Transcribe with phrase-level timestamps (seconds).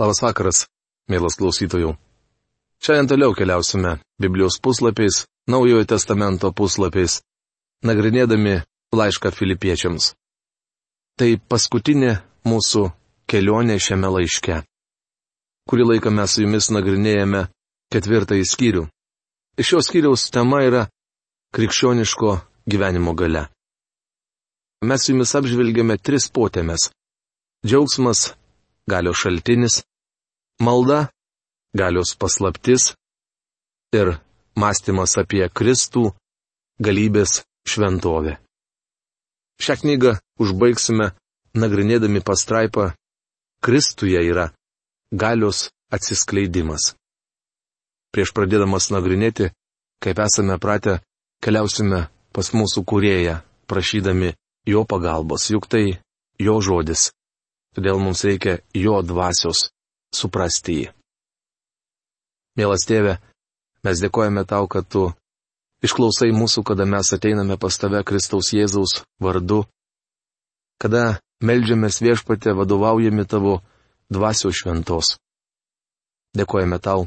[0.00, 0.62] Labas vakaras,
[1.12, 1.90] mielas klausytojų.
[2.80, 7.18] Šiandien toliau keliausime Biblijos puslapiais, Naujojo testamento puslapiais,
[7.84, 8.62] nagrinėdami
[8.96, 10.14] laišką filipiečiams.
[11.20, 12.14] Tai paskutinė
[12.48, 12.86] mūsų
[13.28, 14.62] kelionė šiame laiške.
[15.68, 17.44] Kurį laiką mes su jumis nagrinėjame
[17.92, 18.86] ketvirtąjį skyrių.
[19.60, 20.86] Iš šios skyriaus tema yra
[21.52, 22.38] krikščioniško
[22.72, 23.50] gyvenimo gale.
[24.80, 26.88] Mes su jumis apžvelgėme tris potėmes-
[27.68, 28.32] džiaugsmas,
[28.88, 29.82] galios šaltinis
[30.60, 31.08] malda,
[31.74, 32.94] galios paslaptis
[33.96, 34.18] ir
[34.60, 36.10] mąstymas apie Kristų
[36.84, 37.40] galybės
[37.70, 38.36] šventovę.
[39.60, 41.10] Šią knygą užbaigsime
[41.62, 42.92] nagrinėdami pastraipą
[43.60, 44.46] Kristuje yra
[45.12, 46.94] galios atsiskleidimas.
[48.10, 49.50] Prieš pradėdamas nagrinėti,
[50.02, 51.00] kaip esame pratę,
[51.44, 54.32] keliausime pas mūsų kurėją, prašydami
[54.66, 56.00] jo pagalbos, juk tai
[56.40, 57.10] jo žodis.
[57.76, 59.68] Todėl mums reikia jo dvasios
[60.14, 60.86] suprasti jį.
[62.58, 63.18] Mielas tėve,
[63.86, 65.08] mes dėkojame tau, kad tu
[65.86, 69.64] išklausai mūsų, kada mes ateiname pas tave Kristaus Jėzaus vardu,
[70.82, 73.60] kada melžiamės viešpatė vadovaujami tavo
[74.12, 75.16] dvasio šventos.
[76.36, 77.06] Dėkojame tau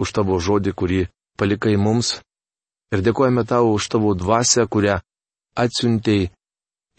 [0.00, 1.00] už tavo žodį, kurį
[1.38, 2.18] palikai mums,
[2.92, 4.98] ir dėkojame tau už tavo dvasę, kurią
[5.56, 6.30] atsiuntėjai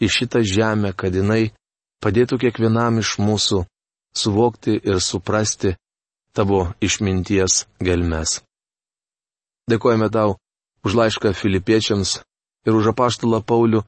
[0.02, 1.52] į šitą žemę, kad jinai
[2.02, 3.62] padėtų kiekvienam iš mūsų
[4.16, 5.74] suvokti ir suprasti
[6.32, 8.40] tavo išminties gelmes.
[9.70, 10.36] Dėkojame tau
[10.84, 12.20] už laišką filipiečiams
[12.66, 13.82] ir už apaštalą Paulių,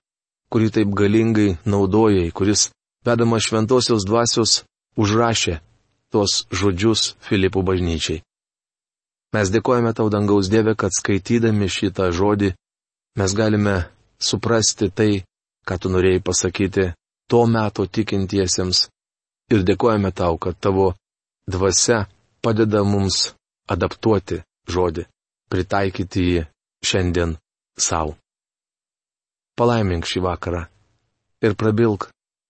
[0.52, 2.70] kurį taip galingai naudojai, kuris,
[3.06, 4.62] vedama šventosios dvasios,
[4.97, 5.58] užrašė
[6.14, 8.22] tuos žodžius Filipų bažnyčiai.
[9.34, 12.52] Mes dėkojame tau dangaus Dieve, kad skaitydami šitą žodį
[13.19, 13.75] mes galime
[14.22, 15.25] suprasti tai,
[15.67, 16.92] ką tu norėjai pasakyti
[17.27, 18.86] to meto tikintiesiems
[19.53, 20.95] ir dėkojame tau, kad tavo
[21.50, 22.05] dvasia
[22.45, 23.34] padeda mums
[23.69, 25.06] adaptuoti žodį,
[25.51, 26.45] pritaikyti jį
[26.84, 27.36] šiandien
[27.78, 28.17] savo.
[29.58, 30.64] Palaimink šį vakarą
[31.45, 32.08] ir prabilk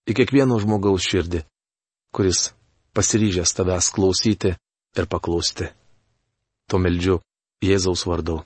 [0.09, 1.43] į kiekvieno žmogaus širdį,
[2.15, 2.49] kuris
[2.95, 4.55] pasiryžęs tavęs klausyti
[4.97, 5.69] ir paklausti.
[6.69, 7.19] To meldžiu
[7.65, 8.39] Jėzaus vardu.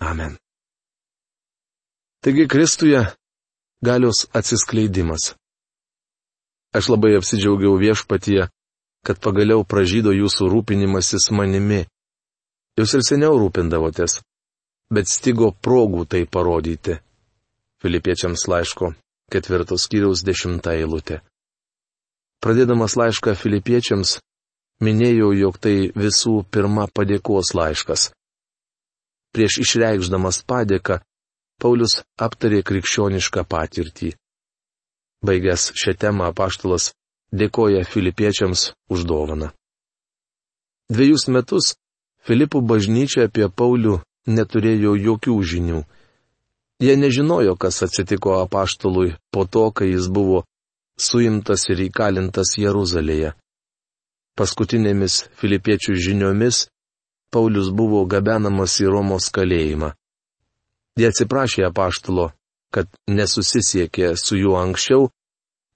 [0.00, 0.36] Amen.
[2.22, 3.00] Taigi Kristuje
[3.82, 5.34] galios atsiskleidimas.
[6.76, 8.48] Aš labai apsidžiaugiau viešpatyje,
[9.06, 11.86] kad pagaliau pražydo jūsų rūpinimasis manimi.
[12.78, 14.20] Jūs ir seniau rūpindavotės,
[14.92, 16.98] bet stigo progų tai parodyti.
[17.82, 18.92] Filipiečiams laiško
[19.32, 21.20] ketvirtos skyriaus dešimtą eilutę.
[22.42, 24.18] Pradėdamas laišką filipiečiams,
[24.84, 28.10] minėjau, jog tai visų pirma padėkos laiškas.
[29.34, 31.00] Prieš išreikšdamas padėką,
[31.58, 34.12] Paulius aptarė krikščionišką patirtį.
[35.24, 36.92] Baigęs šią temą apaštalas
[37.34, 39.50] dėkoja filipiečiams už dovaną.
[40.88, 41.74] Dviejus metus
[42.28, 45.80] Filipų bažnyčia apie Paulių neturėjo jokių žinių.
[46.84, 50.44] Jie nežinojo, kas atsitiko apaštalui po to, kai jis buvo
[51.00, 53.32] suimtas ir įkalintas Jeruzalėje.
[54.38, 56.68] Paskutinėmis filipiečių žiniomis
[57.32, 59.94] Paulius buvo gabenamas į Romos kalėjimą.
[60.98, 62.30] Jie atsiprašė apaštalo,
[62.74, 65.08] kad nesusisiekė su juo anksčiau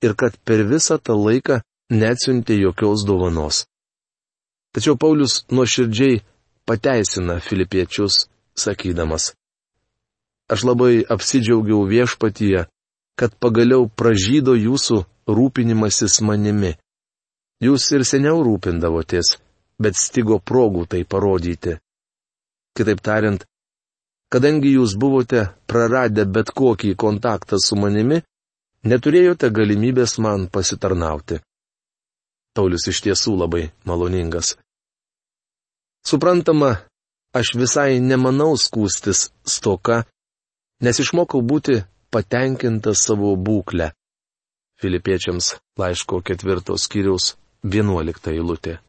[0.05, 1.61] ir kad per visą tą laiką
[1.93, 3.65] neatsiuntė jokios dovanos.
[4.73, 6.23] Tačiau Paulius nuoširdžiai
[6.69, 8.27] pateisina filipiečius,
[8.57, 9.33] sakydamas.
[10.53, 12.67] Aš labai apsidžiaugiau viešpatyje,
[13.19, 16.75] kad pagaliau pražydo jūsų rūpinimasis manimi.
[17.63, 19.37] Jūs ir seniau rūpindavotės,
[19.79, 21.77] bet stigo progų tai parodyti.
[22.77, 23.45] Kitaip tariant,
[24.33, 28.23] Kadangi jūs buvote praradę bet kokį kontaktą su manimi,
[28.89, 31.43] neturėjote galimybės man pasitarnauti.
[32.57, 34.55] Paulius iš tiesų labai maloningas.
[36.05, 36.73] Suprantama,
[37.37, 40.03] aš visai nemanau skūstis stoka,
[40.81, 41.83] nes išmokau būti
[42.13, 43.93] patenkintas savo būklę.
[44.81, 48.81] Filipiečiams laiško ketvirtos skyriaus vienuolikta eilutė.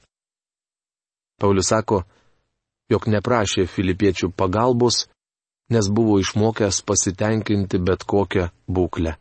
[1.39, 2.01] Paulius sako,
[2.89, 5.03] jog neprašė filipiečių pagalbos,
[5.71, 9.15] nes buvo išmokęs pasitenkinti bet kokią būklę.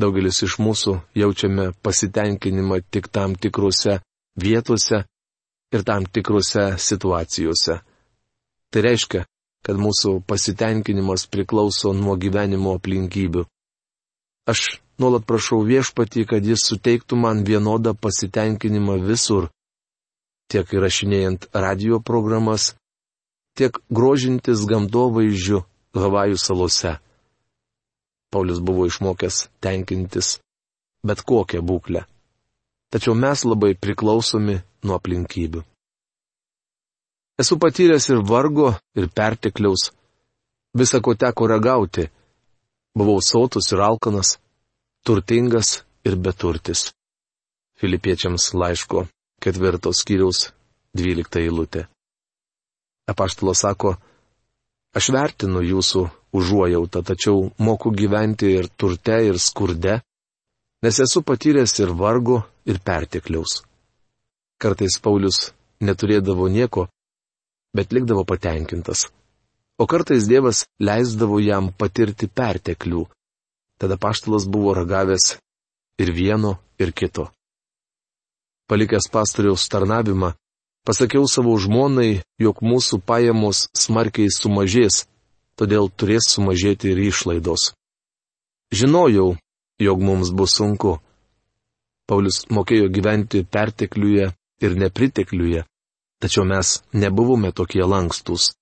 [0.00, 4.00] Daugelis iš mūsų jaučiame pasitenkinimą tik tam tikrose
[4.40, 5.04] vietose
[5.72, 7.78] ir tam tikrose situacijose.
[8.72, 9.26] Tai reiškia,
[9.66, 13.44] kad mūsų pasitenkinimas priklauso nuo gyvenimo aplinkybių.
[14.50, 19.50] Aš nuolat prašau viešpatį, kad jis suteiktų man vienodą pasitenkinimą visur,
[20.50, 22.72] tiek įrašinėjant radio programas,
[23.58, 26.94] tiek grožintis gamtovaizdžiu Havajų salose.
[28.32, 30.38] Paulius buvo išmokęs tenkintis
[31.04, 32.06] bet kokią būklę.
[32.92, 35.62] Tačiau mes labai priklausomi nuo aplinkybių.
[37.40, 39.90] Esu patyręs ir vargo, ir pertekliaus.
[40.76, 42.08] Visą ko teko ragauti.
[42.96, 44.36] Buvau sotus ir alkanas,
[45.04, 46.92] turtingas ir beturtis.
[47.80, 49.06] Filipiečiams laiško
[49.42, 50.52] ketvirtos skyriaus
[50.94, 51.88] dvylikta eilutė.
[53.10, 53.96] Apaštalas sako,
[54.94, 59.98] aš vertinu jūsų užuojautą, tačiau moku gyventi ir turte, ir skurde,
[60.82, 63.62] nes esu patyręs ir vargo, ir pertekliaus.
[64.62, 65.50] Kartais Paulius
[65.82, 66.86] neturėdavo nieko,
[67.74, 69.08] bet likdavo patenkintas.
[69.78, 73.06] O kartais Dievas leisdavo jam patirti perteklių.
[73.80, 75.32] Tada paštalas buvo ragavęs
[75.98, 77.26] ir vieno, ir kito.
[78.70, 80.30] Palikęs pastoriaus tarnavimą,
[80.86, 85.06] pasakiau savo žmonai, jog mūsų pajamos smarkiai sumažės,
[85.58, 87.72] todėl turės sumažėti ir išlaidos.
[88.72, 89.36] Žinojau,
[89.78, 90.98] jog mums bus sunku.
[92.08, 94.32] Paulius mokėjo gyventi pertekliuje
[94.64, 95.62] ir nepritekliuje,
[96.22, 98.52] tačiau mes nebuvome tokie lankstus.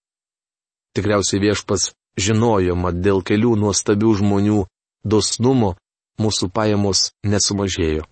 [0.95, 4.65] Tikriausiai viešpas žinojo, mat dėl kelių nuostabių žmonių
[5.05, 5.77] dosnumo
[6.21, 8.05] mūsų pajamos nesumažėjo.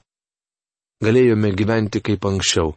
[1.04, 2.72] Galėjome gyventi kaip anksčiau.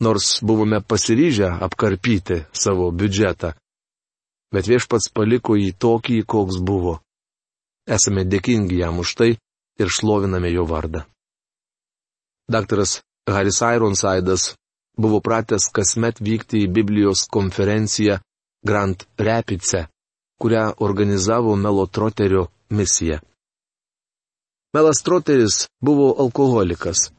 [0.00, 3.54] Nors buvome pasiryžę apkarpyti savo biudžetą,
[4.52, 6.98] bet viešpats paliko jį tokį, koks buvo.
[7.88, 9.30] Esame dėkingi jam už tai
[9.80, 11.06] ir šloviname jo vardą.
[12.52, 14.54] Daktaras Haris Ironsaidas
[14.96, 18.18] buvo pratęs kasmet vykti į Biblijos konferenciją
[18.66, 19.86] Grand Rapice,
[20.40, 23.20] kurią organizavo Melo Troterio misija.
[24.74, 27.10] Melas Troteris buvo alkoholikas,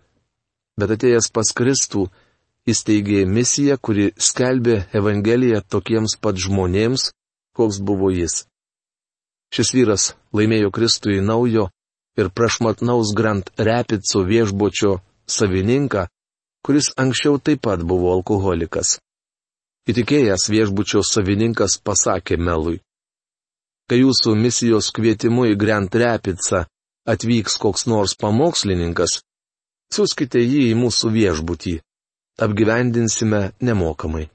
[0.77, 2.07] bet atėjęs pas Kristų
[2.67, 7.11] įsteigė misiją, kuri skelbė Evangeliją tokiems pat žmonėms,
[7.57, 8.45] koks buvo jis.
[9.55, 11.69] Šis vyras laimėjo Kristui naujo
[12.19, 14.97] ir prašmatnaus Grand Rapico viešbočio
[15.27, 16.07] savininką,
[16.65, 18.97] kuris anksčiau taip pat buvo alkoholikas.
[19.87, 22.81] Įtikėjęs viešbučio savininkas pasakė Melui.
[23.87, 26.65] Kai jūsų misijos kvietimu į Grand Rapidsa
[27.07, 29.21] atvyks koks nors pamokslininkas,
[29.95, 31.77] siūskite jį į mūsų viešbutį.
[32.37, 34.29] Apgyvendinsime nemokamai.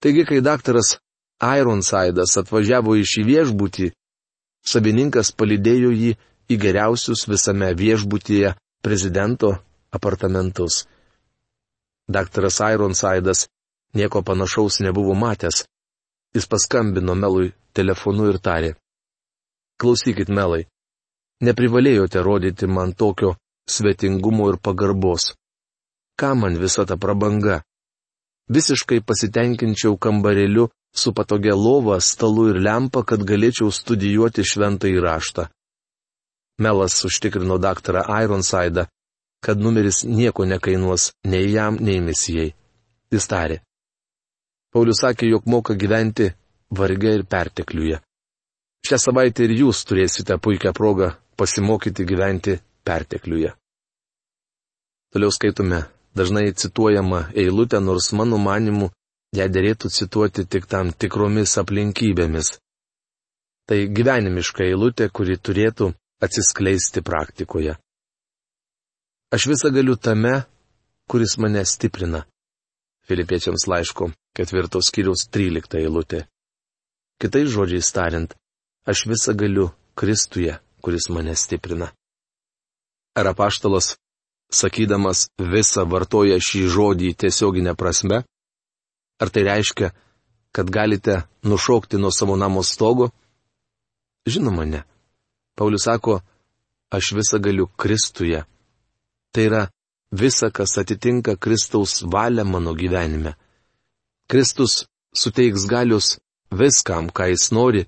[0.00, 0.98] Taigi, kai daktaras
[1.40, 3.86] Ironsidas atvažiavo į šį viešbutį,
[4.60, 6.10] savininkas palydėjo jį
[6.52, 8.52] į geriausius visame viešbutyje
[8.84, 9.54] prezidento
[9.96, 10.84] apartamentus.
[12.08, 13.46] Daktaras Ironsidas
[13.96, 15.64] nieko panašaus nebuvo matęs.
[16.34, 18.74] Jis paskambino Melui telefonu ir tarė.
[19.80, 20.66] Klausykit, Melai,
[21.40, 25.32] neprivalėjote rodyti man tokio svetingumo ir pagarbos.
[26.20, 27.62] Ką man visa ta prabanga?
[28.52, 35.46] Visiškai pasitenkinčiau kambarėliu su patogia lova, stalu ir lempa, kad galėčiau studijuoti šventą įraštą.
[36.60, 38.84] Melas užtikrino daktarą Ironsidą,
[39.40, 42.50] kad numeris nieko nekainuos nei jam, nei misijai.
[43.10, 43.56] Jis tarė.
[44.74, 46.28] Paulius sakė, jog moka gyventi
[46.76, 48.02] varge ir pertekliuje.
[48.86, 53.54] Šią savaitę ir jūs turėsite puikią progą pasimokyti gyventi pertekliuje.
[55.10, 55.80] Toliau skaitome
[56.16, 58.90] dažnai cituojama eilutė, nors mano manimu,
[59.36, 62.56] ją dėrėtų cituoti tik tam tikromis aplinkybėmis.
[63.70, 65.92] Tai gyvenimiška eilutė, kuri turėtų
[66.24, 67.76] atsiskleisti praktikoje.
[69.30, 70.42] Aš visą galiu tame,
[71.06, 72.24] kuris mane stiprina.
[73.06, 76.24] Filipiečiams laiško ketvirtos skyriaus trylikta eilutė.
[77.20, 78.34] Kitais žodžiais tariant,
[78.90, 81.90] aš visą galiu Kristuje, kuris mane stiprina.
[83.18, 83.96] Ar apaštalas,
[84.50, 88.22] sakydamas visą vartoja šį žodį tiesioginę prasme?
[89.20, 89.92] Ar tai reiškia,
[90.52, 93.10] kad galite nušokti nuo savo namo stogo?
[94.26, 94.84] Žinoma, ne.
[95.56, 96.20] Paulius sako,
[96.90, 98.44] aš visą galiu Kristuje,
[99.32, 99.68] Tai yra
[100.10, 103.34] visa, kas atitinka Kristaus valią mano gyvenime.
[104.30, 106.18] Kristus suteiks galius
[106.50, 107.82] viskam, ką jis nori,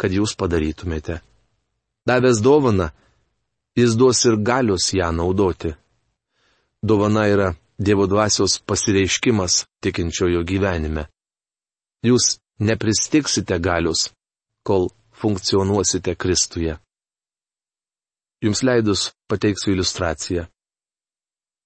[0.00, 1.20] kad jūs padarytumėte.
[2.08, 2.90] Davęs dovaną,
[3.80, 5.72] jis duos ir galius ją naudoti.
[6.84, 11.06] Dovana yra Dievo dvasios pasireiškimas tikinčiojo gyvenime.
[12.04, 14.10] Jūs nepristiksite galius,
[14.62, 16.76] kol funkcionuosite Kristuje.
[18.44, 20.44] Jums leidus pateiksiu iliustraciją.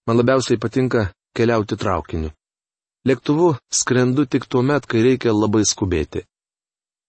[0.07, 2.31] Man labiausiai patinka keliauti traukiniu.
[3.05, 6.23] Lėktuvu skrendu tik tuo met, kai reikia labai skubėti.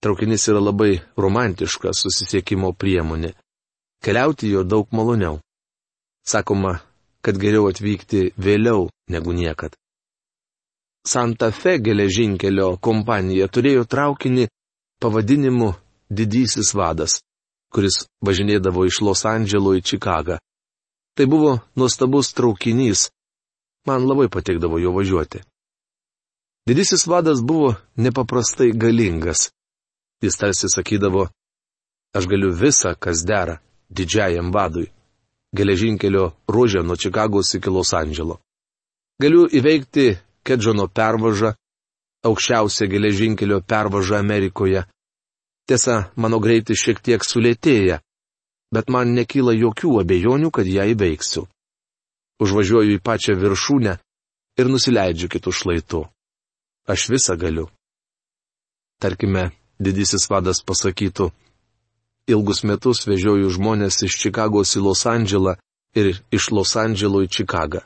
[0.02, 3.36] Traukinys yra labai romantiška susisiekimo priemonė.
[4.04, 5.40] Keliauti jo daug maloniau.
[6.26, 6.80] Sakoma,
[7.26, 9.76] kad geriau atvykti vėliau negu niekad.
[11.08, 14.50] Santa Fe geležinkelio kompanija turėjo traukinį
[15.02, 15.74] pavadinimu
[16.10, 17.20] Didysis vadas,
[17.74, 20.40] kuris važinėdavo iš Los Andželo į Čikagą.
[21.16, 23.10] Tai buvo nuostabus traukinys,
[23.88, 25.40] Man labai patikdavo jo važiuoti.
[26.68, 29.52] Didysis vadas buvo nepaprastai galingas.
[30.22, 31.30] Jis tarsi sakydavo,
[32.18, 33.56] aš galiu visą, kas dera,
[33.90, 34.92] didžiajam vadui.
[35.56, 38.38] Geležinkelio ruožė nuo Čikagos iki Los Andželo.
[39.22, 41.54] Galiu įveikti Kedžono pervažą,
[42.26, 44.86] aukščiausią geležinkelio pervažą Amerikoje.
[45.68, 48.00] Tiesa, mano greitis šiek tiek sulėtėja,
[48.74, 51.46] bet man nekyla jokių abejonių, kad ją įveiksiu.
[52.40, 53.98] Užvažiuoju į pačią viršūnę
[54.62, 56.02] ir nusileidžiu kitų šlaitų.
[56.90, 57.68] Aš visą galiu.
[59.00, 61.30] Tarkime, didysis vadas pasakytų,
[62.30, 65.58] ilgus metus vežioju žmonės iš Čikagos į Los Andželą
[65.98, 67.82] ir iš Los Andželo į Čikagą.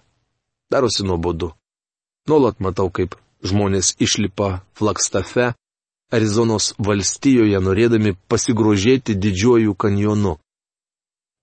[0.71, 1.53] Darosi nuobodu.
[2.27, 5.53] Nuolat matau, kaip žmonės išlipa Flagstafe,
[6.13, 10.37] Arizonos valstijoje, norėdami pasigrožėti didžiuoju kanjonu.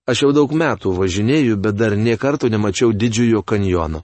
[0.09, 4.01] Aš jau daug metų važinėju, bet dar niekarto nemačiau didžiojo kanjono.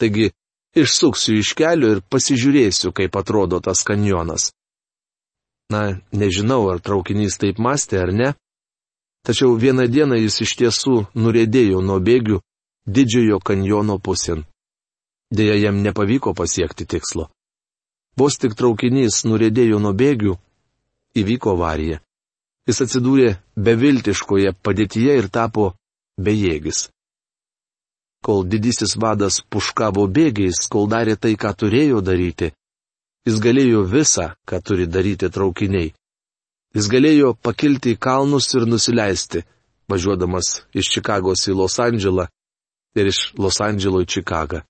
[0.00, 0.30] Taigi,
[0.76, 4.50] išsuksiu iš kelio ir pasižiūrėsiu, kaip atrodo tas kanjonas.
[5.70, 8.30] Na, nežinau, ar traukinys taip mąstė ar ne,
[9.26, 12.40] tačiau vieną dieną jis iš tiesų nurėdėjo nuo bėgių
[12.90, 14.42] didžiojo kanjono pusėn.
[15.30, 17.28] Deja, jam nepavyko pasiekti tikslo.
[18.18, 20.34] Vos tik traukinys nurėdėjo nuo bėgių,
[21.20, 22.00] įvyko avarija.
[22.66, 25.70] Jis atsidūrė beviltiškoje padėtyje ir tapo
[26.18, 26.88] bejėgis.
[28.26, 32.50] Kol didysis vadas puškavo bėgiais, kol darė tai, ką turėjo daryti,
[33.28, 35.92] Jis galėjo visą, ką turi daryti traukiniai.
[36.76, 39.42] Jis galėjo pakilti į kalnus ir nusileisti,
[39.90, 42.28] važiuodamas iš Čikagos į Los Andželą
[42.96, 44.62] ir iš Los Andželo į Čikagą.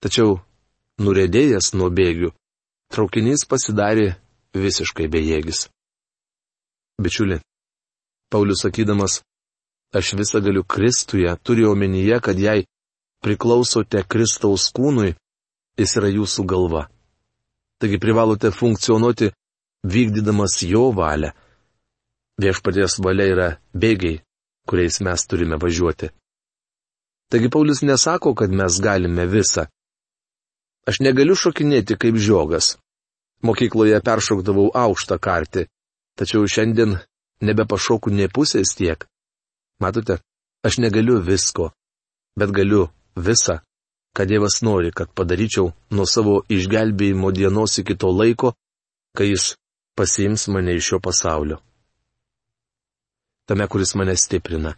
[0.00, 0.38] Tačiau,
[1.02, 2.32] nurėdėjęs nuo bėgių,
[2.94, 4.14] traukinys pasidarė
[4.54, 5.66] visiškai bejėgis.
[7.02, 7.40] Bičiuli,
[8.30, 9.20] Paulius sakydamas,
[9.94, 12.66] aš visą galiu Kristuje, turi omenyje, kad jei
[13.22, 15.16] priklausote Kristaus kūnui,
[15.78, 16.88] jis yra jūsų galva.
[17.78, 19.30] Taigi privalote funkcionuoti
[19.86, 21.30] vykdydamas jo valią.
[22.42, 24.20] Viešpaties valia yra bėgiai,
[24.68, 26.10] kuriais mes turime važiuoti.
[27.30, 29.66] Taigi Paulius nesako, kad mes galime visą.
[30.88, 32.76] Aš negaliu šokinėti kaip žiogas.
[33.44, 35.66] Mokykloje peršokdavau aukštą kartį,
[36.18, 36.96] tačiau šiandien
[37.44, 39.04] nebepašoku nie pusės tiek.
[39.78, 40.18] Matote,
[40.66, 41.70] aš negaliu visko,
[42.38, 43.60] bet galiu visą,
[44.16, 48.54] ką Dievas nori, kad padaryčiau nuo savo išgelbėjimo dienos iki to laiko,
[49.16, 49.54] kai Jis
[49.98, 51.58] pasiims mane iš šio pasaulio.
[53.46, 54.74] Tame, kuris mane stiprina.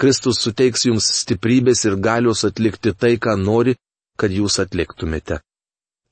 [0.00, 3.76] Kristus suteiks jums stiprybės ir galios atlikti tai, ką nori,
[4.18, 5.38] kad jūs atliktumėte.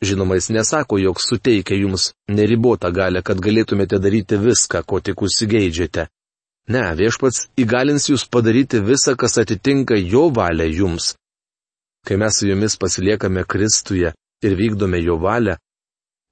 [0.02, 6.08] Žinoma, jis nesako, jog suteikia jums neribotą galę, kad galėtumėte daryti viską, ko tik užsigeidžiate.
[6.74, 11.14] Ne, viešpats įgalins jūs padaryti visą, kas atitinka jo valią jums.
[12.06, 15.54] Kai mes su jumis pasiliekame Kristuje ir vykdome jo valią,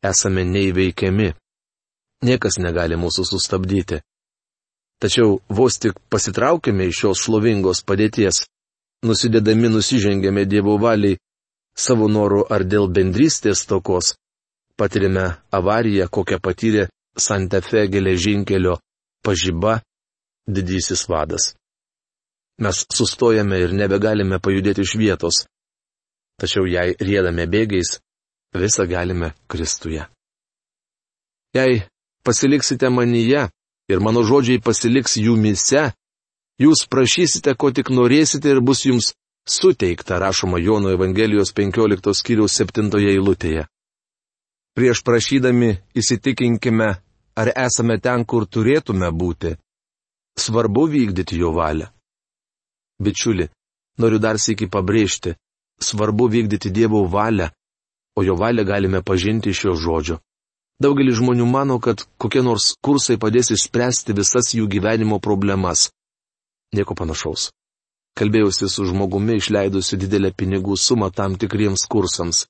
[0.02, 1.28] esame neįveikiami.
[2.26, 4.00] Niekas negali mūsų sustabdyti.
[5.00, 8.42] Tačiau vos tik pasitraukime iš šios šlovingos padėties,
[9.06, 11.16] nusidėdami nusižengėme Dievo valiai,
[11.76, 14.12] savo norų ar dėl bendrystės tokos,
[14.76, 18.76] patirime avariją, kokią patyrė Santa Fe geležinkelio
[19.24, 19.78] pažyba
[20.46, 21.54] didysis vadas.
[22.60, 25.44] Mes sustojame ir nebegalime pajudėti iš vietos
[26.40, 27.98] tačiau jei riedame bėgiais,
[28.56, 30.06] visą galime Kristuje.
[31.54, 31.82] Jei
[32.24, 33.48] pasiliksite manyje
[33.90, 35.90] ir mano žodžiai pasiliks jumise,
[36.62, 39.12] jūs prašysite, ko tik norėsite ir bus jums
[39.48, 43.66] suteikta, rašoma Jono Evangelijos 15 skyriaus 7 eilutėje.
[44.76, 46.90] Prieš prašydami įsitikinkime,
[47.40, 49.56] ar esame ten, kur turėtume būti.
[50.38, 51.90] Svarbu vykdyti jo valią.
[53.02, 53.48] Bičiuli,
[53.98, 55.34] noriu dar sėki pabrėžti,
[55.82, 57.48] svarbu vykdyti Dievo valią,
[58.16, 60.18] o jo valią galime pažinti iš jo žodžio.
[60.80, 65.90] Daugelis žmonių mano, kad kokie nors kursai padės išspręsti visas jų gyvenimo problemas.
[66.72, 67.50] Nieko panašaus.
[68.16, 72.46] Kalbėjausi su žmogumi išleidusiu didelę pinigų sumą tam tikriems kursams.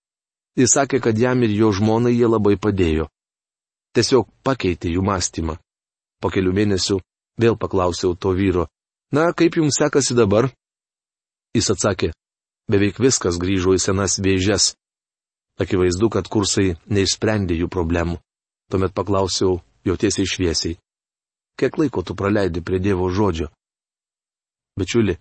[0.59, 3.09] Jis sakė, kad jam ir jo žmonai jie labai padėjo.
[3.95, 5.59] Tiesiog pakeitė jų mąstymą.
[6.23, 7.01] Po kelių mėnesių
[7.43, 8.69] vėl paklausiau to vyro.
[9.11, 10.51] Na, kaip jums sekasi dabar?
[11.55, 12.13] Jis atsakė,
[12.71, 14.75] beveik viskas grįžo į senas vėžes.
[15.61, 18.21] Akivaizdu, kad kursai neišsprendė jų problemų.
[18.71, 20.79] Tuomet paklausiau jau tiesiai šviesiai.
[21.59, 23.51] Kiek laiko tu praleidi prie Dievo žodžio?
[24.79, 25.19] Bičiuli,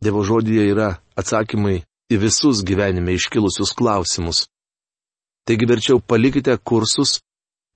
[0.00, 4.46] Dievo žodėje yra atsakymai į visus gyvenime iškilusius klausimus.
[5.44, 7.18] Taigi verčiau palikite kursus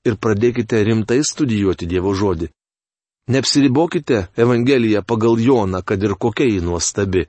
[0.07, 2.49] ir pradėkite rimtai studijuoti Dievo žodį.
[3.31, 7.26] Neapsiribokite Evangeliją pagal Joną, kad ir kokia ji nuostabi.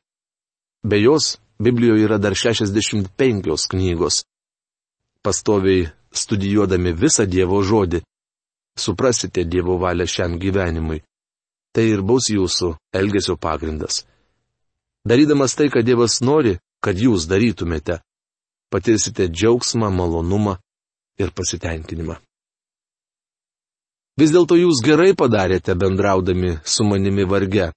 [0.87, 4.23] Be jos Biblijoje yra dar 65 knygos.
[5.21, 8.01] Pastoviai studijuodami visą Dievo žodį,
[8.77, 11.03] suprasite Dievo valią šiam gyvenimui.
[11.71, 14.01] Tai ir bus jūsų elgesio pagrindas.
[15.07, 17.99] Darydamas tai, ką Dievas nori, kad jūs darytumėte,
[18.73, 20.57] patirsite džiaugsmą, malonumą
[21.21, 22.17] ir pasitenkinimą.
[24.19, 27.69] Vis dėlto jūs gerai padarėte bendraudami su manimi varge.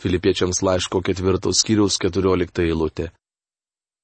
[0.00, 3.10] Filipiečiams laiško ketvirtos skyriaus keturiolikta eilutė.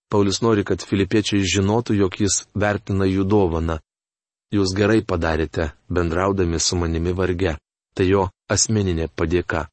[0.08, 3.78] Paulius nori, kad filipiečiai žinotų, jog jis vertina jų dovaną.
[4.54, 7.58] Jūs gerai padarėte, bendraudami su manimi varge.
[7.94, 9.66] Tai jo asmeninė padėka.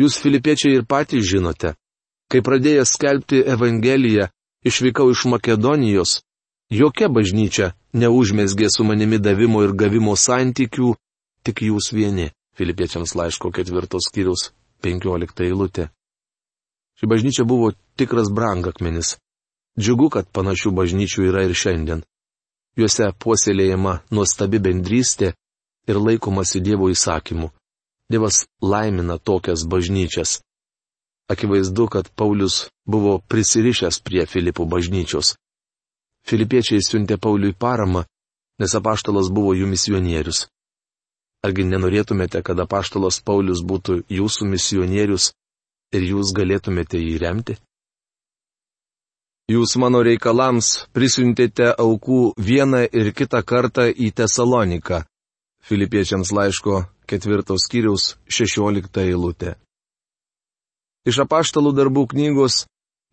[0.00, 1.74] Jūs filipiečiai ir patys žinote,
[2.30, 4.28] kai pradėjęs skelbti Evangeliją,
[4.66, 6.20] išvykau iš Makedonijos,
[6.72, 10.94] jokia bažnyčia neužmėsgė su manimi davimo ir gavimo santykių,
[11.44, 12.30] tik jūs vieni.
[12.58, 14.50] Filipiečiams laiško ketvirtos skyrius,
[14.82, 15.88] penkiolikta eilutė.
[17.00, 19.16] Ši bažnyčia buvo tikras brangakmenis.
[19.80, 22.02] Džiugu, kad panašių bažnyčių yra ir šiandien.
[22.76, 25.30] Juose puoselėjama nuostabi bendrystė
[25.88, 27.48] ir laikomasi Dievo įsakymų.
[28.12, 30.42] Dievas laimina tokias bažnyčias.
[31.32, 35.38] Akivaizdu, kad Paulius buvo prisirišęs prie Filipų bažnyčios.
[36.28, 38.04] Filipiečiai siuntė Pauliui paramą,
[38.60, 40.50] nes apaštalas buvo jų misionierius.
[41.40, 45.32] Argi nenorėtumėte, kad apaštalas Paulius būtų jūsų misionierius
[45.94, 47.56] ir jūs galėtumėte jį remti?
[49.50, 55.02] Jūs mano reikalams prisiuntėte aukų vieną ir kitą kartą į Tesaloniką.
[55.66, 59.56] Filipiečiams laiško ketvirtos skyriaus šešiolikta eilutė.
[61.08, 62.64] Iš apaštalų darbų knygos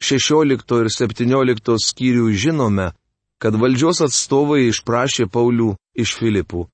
[0.03, 2.91] 16 ir 17 skyrių žinome,
[3.41, 6.67] kad valdžios atstovai išprašė Paulių iš Filipų.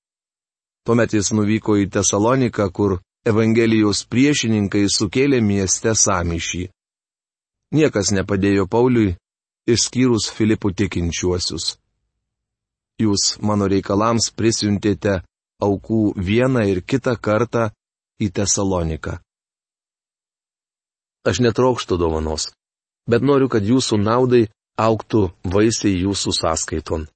[0.83, 6.65] Tuomet jis nuvyko į Tesaloniką, kur Evangelijos priešininkai sukėlė mieste samyšį.
[7.71, 9.13] Niekas nepadėjo Pauliui,
[9.63, 11.77] išskyrus Filipų tikinčiuosius.
[12.99, 15.21] Jūs mano reikalams prisiuntėte
[15.63, 17.69] aukų vieną ir kitą kartą
[18.19, 19.15] į Tesaloniką.
[21.23, 22.51] Aš netraukštų dovanos,
[23.07, 27.07] bet noriu, kad jūsų naudai auktų vaisiai jūsų sąskaiton.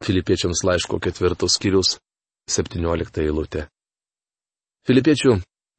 [0.00, 1.98] Filipiečiams laiško ketvirtos skyrius,
[2.48, 3.68] 17 eilutė.
[4.86, 5.32] Filipiečių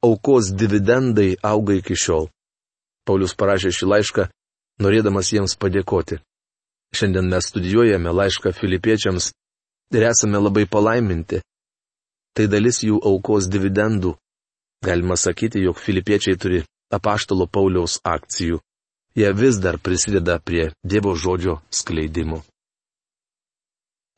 [0.04, 2.28] aukos dividendai auga iki šiol.
[3.08, 4.26] Paulius parašė šį laišką,
[4.84, 6.18] norėdamas jiems padėkoti.
[6.92, 9.30] Šiandien mes studijuojame laišką filipiečiams
[9.96, 11.40] ir esame labai palaiminti.
[12.36, 14.14] Tai dalis jų aukos dividendų.
[14.84, 18.60] Galima sakyti, jog filipiečiai turi apaštalo Pauliaus akcijų.
[19.18, 22.44] Jie vis dar prisideda prie Dievo žodžio skleidimo.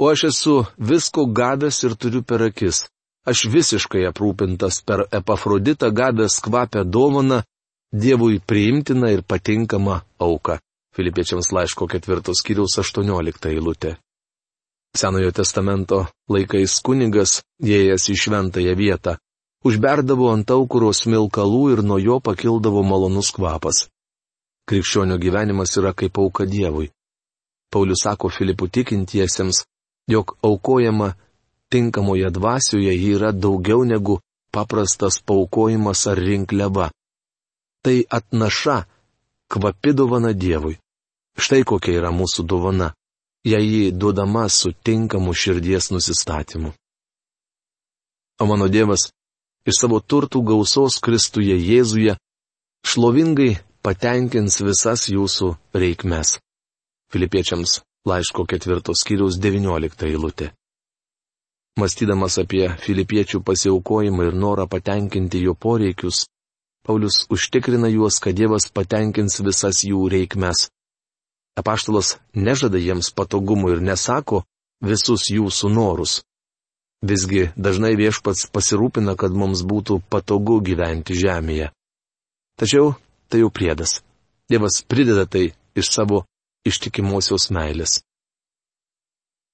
[0.03, 2.89] O aš esu visko gavęs ir turiu per akis.
[3.29, 7.43] Aš visiškai aprūpintas per epafroditą gavęs kvapę dovaną,
[7.93, 10.61] Dievui priimtina ir patinkama auka.
[10.95, 13.97] Filipiečiams laiško ketvirtos kiriaus 18 eilutė.
[14.95, 15.99] Senojo testamento
[16.31, 19.17] laikais kunigas, įėjęs į šventąją vietą,
[19.67, 23.89] užberdavo ant aukuros smilkalų ir nuo jo pakildavo malonus kvapas.
[24.71, 26.93] Krikščionio gyvenimas yra kaip auka Dievui.
[27.71, 29.65] Paulius sako Filipų tikintiesiems,
[30.11, 31.15] jog aukojama
[31.73, 34.21] tinkamoje dvasioje yra daugiau negu
[34.53, 36.91] paprastas paukojimas ar rinkliava
[37.83, 38.85] tai atnaša,
[39.49, 40.77] kvapi dovana Dievui.
[41.39, 42.91] Štai kokia yra mūsų dovana,
[43.47, 46.73] jei ji duodama su tinkamu širdies nusistatymu.
[48.41, 49.09] O mano Dievas
[49.65, 52.17] iš savo turtų gausos Kristuje Jėzuje
[52.85, 56.39] šlovingai patenkins visas jūsų reikmes.
[57.13, 60.53] Filipiečiams laiško ketvirtos skyriaus 19 eilutė.
[61.81, 66.27] Mąstydamas apie filipiečių pasiaukojimą ir norą patenkinti jo poreikius,
[66.83, 70.71] Paulius užtikrina juos, kad Dievas patenkins visas jų reikmes.
[71.61, 74.43] Apaštalas nežada jiems patogumų ir nesako
[74.91, 76.21] visus jūsų norus.
[77.05, 81.71] Visgi dažnai viešpats pasirūpina, kad mums būtų patogu gyventi žemėje.
[82.61, 82.95] Tačiau
[83.29, 84.01] tai jau priedas.
[84.51, 86.25] Dievas prideda tai iš savo
[86.67, 88.01] ištikimosios meilės.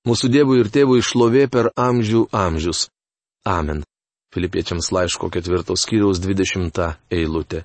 [0.07, 2.85] Mūsų Dievui ir Tėvui išlovė per amžių amžius.
[3.43, 3.81] Amen.
[4.31, 7.65] Filipiečiams laiško ketvirtos skyriaus dvidešimta eilutė.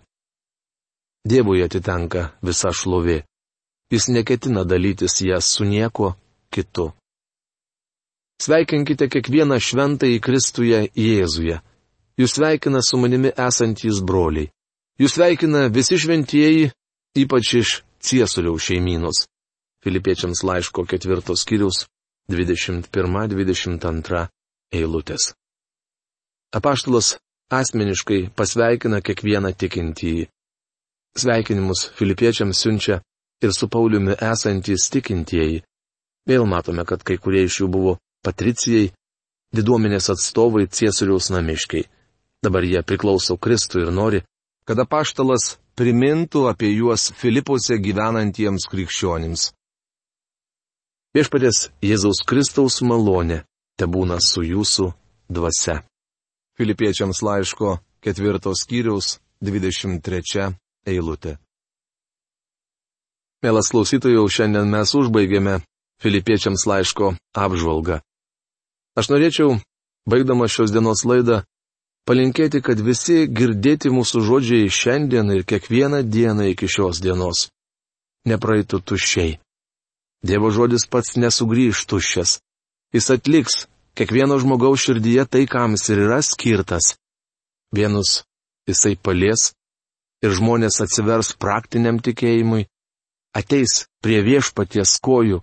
[1.22, 3.20] Dievui atitenka visa šlovė.
[3.94, 6.16] Jis neketina dalytis jas su niekuo
[6.50, 6.88] kitu.
[8.42, 11.60] Sveikinkite kiekvieną šventą į Kristuje Jėzuje.
[12.18, 14.50] Jūs sveikina su manimi esantys broliai.
[14.98, 16.72] Jūs sveikina visi šventieji,
[17.22, 19.28] ypač iš Ciesuriaus šeimynos.
[19.86, 21.86] Filipiečiams laiško ketvirtos skyriaus
[22.32, 24.28] 21-22
[24.74, 25.34] eilutės.
[26.56, 27.18] Apaštalas
[27.52, 30.28] asmeniškai pasveikina kiekvieną tikintįjį.
[31.22, 33.02] Sveikinimus filipiečiams siunčia
[33.44, 35.64] ir su Pauliumi esantys tikintieji.
[36.30, 38.92] Vėl matome, kad kai kurie iš jų buvo patricijai,
[39.56, 41.88] diduomenės atstovai Ciesoriaus namiškiai.
[42.44, 44.22] Dabar jie priklauso Kristui ir nori,
[44.66, 49.52] kad apaštalas primintų apie juos Filipose gyvenantiems krikščionims.
[51.12, 53.42] Viešpatės Jėzaus Kristaus malonė
[53.76, 54.86] te būna su jūsų
[55.28, 55.82] dvasia.
[56.56, 60.54] Filipiečiams laiško ketvirtos skyriaus 23
[60.88, 61.36] eilutė.
[63.44, 65.58] Mielas klausytojų, šiandien mes užbaigėme
[66.00, 68.00] Filipiečiams laiško apžvalgą.
[68.96, 69.60] Aš norėčiau,
[70.08, 71.44] baigdama šios dienos laidą,
[72.08, 77.50] palinkėti, kad visi girdėti mūsų žodžiai šiandien ir kiekvieną dieną iki šios dienos
[78.24, 79.42] nepraeitų tuščiai.
[80.22, 82.40] Dievo žodis pats nesugrįž tuščias.
[82.94, 83.66] Jis atliks
[83.98, 86.96] kiekvieno žmogaus širdyje tai, kam jis ir yra skirtas.
[87.74, 88.22] Vienus
[88.70, 89.52] jisai palies
[90.22, 92.68] ir žmonės atsivers praktiniam tikėjimui,
[93.34, 95.42] ateis prie viešpaties kojų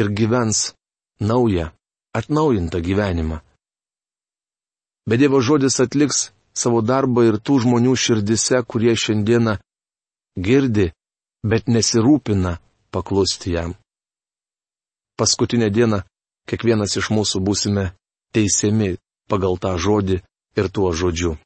[0.00, 0.72] ir gyvens
[1.20, 1.70] naują
[2.16, 3.38] atnaujintą gyvenimą.
[5.06, 9.56] Bet Dievo žodis atliks savo darbą ir tų žmonių širdise, kurie šiandieną
[10.38, 10.90] girdi,
[11.46, 12.58] bet nesirūpina
[12.90, 13.76] paklusti jam.
[15.20, 16.00] Paskutinę dieną
[16.48, 17.90] kiekvienas iš mūsų būsime
[18.32, 18.94] teisiami
[19.28, 20.16] pagal tą žodį
[20.56, 21.36] ir tuo žodžiu.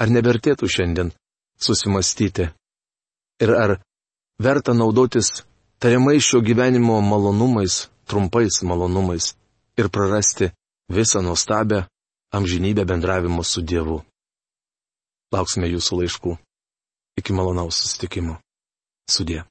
[0.00, 1.10] Ar nevertėtų šiandien
[1.58, 2.46] susimastyti?
[3.42, 3.76] Ir ar
[4.38, 5.42] verta naudotis
[5.82, 9.34] tariamai šio gyvenimo malonumais, trumpais malonumais?
[9.80, 10.50] ir prarasti
[10.88, 11.78] visą nuostabę
[12.36, 13.98] amžinybę bendravimo su Dievu.
[15.32, 16.32] Lauksime jūsų laiškų.
[17.18, 18.38] Iki malonaus susitikimo.
[19.10, 19.44] Sudė.